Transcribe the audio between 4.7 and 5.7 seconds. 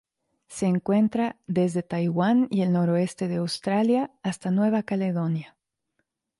Caledonia.